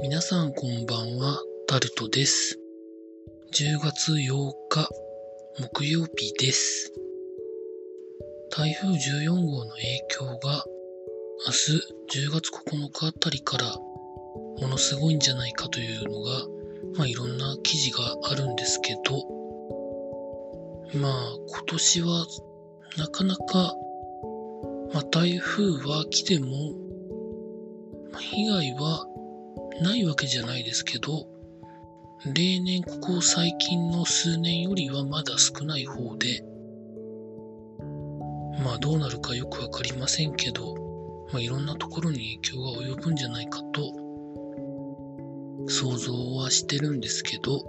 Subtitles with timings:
[0.00, 2.58] 皆さんこんばんは、タルトです。
[3.52, 4.88] 10月8日、
[5.60, 6.92] 木曜日です。
[8.50, 10.64] 台風14号の影響が
[11.46, 13.76] 明日10月9日あたりから
[14.60, 16.46] ものすごいんじゃないかというのが、
[16.96, 19.26] まあいろんな記事があるんですけど、
[20.98, 22.26] まあ今年は
[22.96, 23.74] なかなか、
[24.94, 26.48] まあ台風は来ても、
[28.18, 29.06] 被害は
[29.80, 31.26] ないわけじゃないですけど、
[32.32, 36.44] 例年ここ最近の数年よりはまだ少ない方で、
[38.62, 40.74] まあどうなるかよくわかりませんけど、
[41.32, 44.02] まあいろんなところに影響が及ぶんじゃないかと
[45.68, 47.64] 想像はしてるんですけど、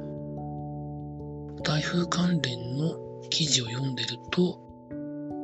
[1.63, 2.95] 台風関連の
[3.29, 4.59] 記事を読んでると、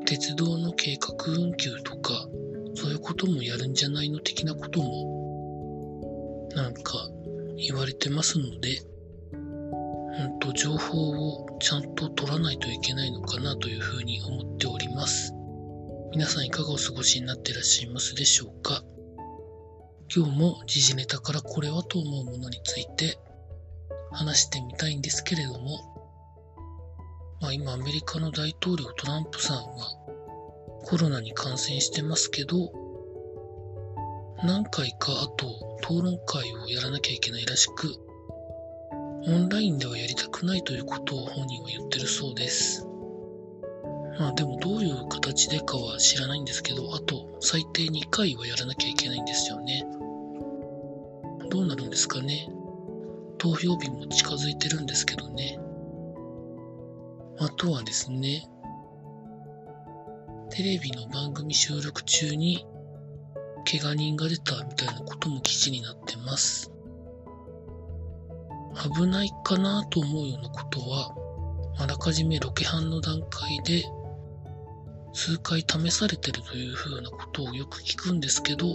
[0.05, 2.27] 鉄道の計画運休とか、
[2.75, 5.18] そういうこともやるんじゃないの的なことも、
[6.55, 7.09] なんか
[7.57, 8.81] 言われてますので、
[9.31, 9.37] う
[10.35, 15.33] んと、情報をちゃんと取らないといけないのかなというふうに思っております。
[16.11, 18.83] 皆さんいかがお過ごしになっていらっしゃいますでしょうか？
[20.13, 23.19] 今日も時事ネタからこれはと思うものについて
[24.11, 25.77] 話してみたいんですけれども、
[27.41, 29.63] まあ今アメリカの大統領トランプさんは
[30.83, 32.71] コロナに感染してますけど、
[34.43, 37.95] 何回かあと討論会をやらなきゃいけないらしく、
[39.27, 42.85] オンラインではやりたくないということを本人は言ってるそうです。
[44.19, 49.85] まあでもどういう形でかは知らないんですけど、あと最低2回はやらなきゃいけないんですよね。
[51.49, 52.49] どうなるんですかね。
[53.37, 55.59] 投票日も近づいてるんですけどね。
[57.39, 58.49] あとはですね、
[60.49, 62.65] テレビの番組収録中に
[63.69, 66.71] 怪我人が出たみたいなことも記事になってます。
[68.95, 71.13] 危ないかなと思うようなことは、
[71.77, 73.83] あらかじめロケハンの段階で
[75.13, 78.65] 数回試されてるというふうなことをよく聞くんですけど、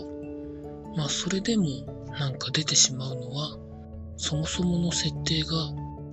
[0.96, 1.64] まあそれでも
[2.18, 3.58] なんか出てしまうのは、
[4.16, 5.50] そもそもの設定が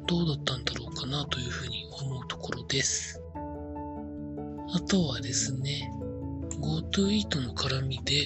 [0.08, 3.22] どうだったんだろうかなというふうに思うところです。
[4.74, 5.91] あとはですね、
[6.59, 8.25] GoTo Eat の絡みで、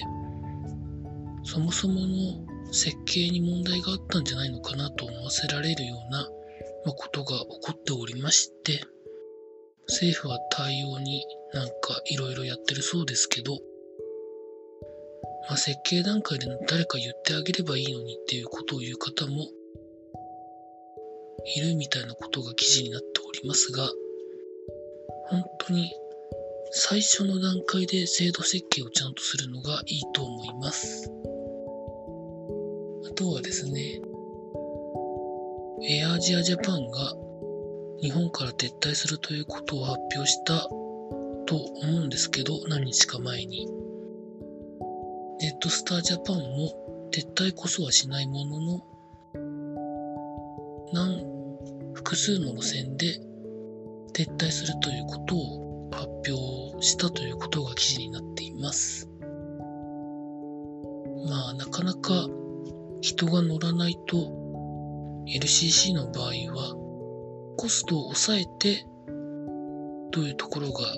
[1.46, 6.28] そもそもの設計に問題があったんじゃないのかなと思わせられるような、
[6.92, 8.80] ことが起こっておりまして、
[9.88, 13.58] 政府は対応になんかいろいろやってるそうですけど、
[15.48, 19.48] まあ、設計段階で誰か言ってあげればいいのにっていうことを言う方も
[21.56, 23.88] いるみたいなことが記事になっておりますが、
[25.28, 25.92] 本当に
[26.72, 31.10] 最初の段階で制度設計をちゃんとするのがいいと思います。
[33.16, 34.02] とはですね、
[35.88, 37.14] エアアジアジャパンが
[37.98, 40.68] 日本から撤退するということを発表した
[41.46, 43.66] と思うんですけど、何日か前に。
[45.40, 48.84] ネットスタージャパンも撤退こそはしないものの、
[50.92, 51.24] 何、
[51.94, 53.18] 複数の路線で
[54.12, 59.08] 撤退するということを発表したということが記事になっています。
[61.26, 62.28] まあ、なかなか
[63.06, 64.16] 人が乗らないと
[65.28, 68.84] LCC の場合はコストを抑えて
[70.10, 70.92] というところが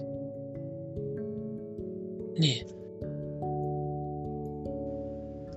[2.39, 2.67] ねえ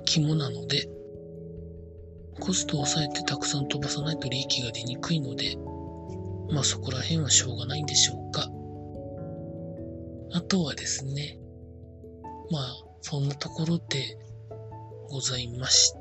[0.03, 0.89] 肝なので
[2.41, 5.55] コストを抑えてたくさん飛ばさないと利益が出にくいので
[6.51, 8.49] まあそこら辺はしょうがないんでしょうか
[10.33, 11.39] あとはですね
[12.49, 14.17] まあそんなところで
[15.09, 16.00] ございました。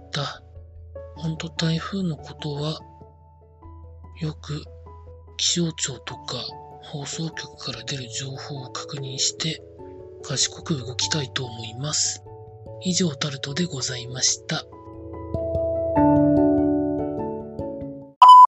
[1.17, 2.81] ほんと台風のことは、
[4.21, 4.65] よく
[5.37, 6.37] 気象庁とか
[6.83, 9.63] 放送局から出る情報を確認して、
[10.23, 12.23] 賢く動きたいと思います。
[12.83, 14.65] 以上タルトでございました。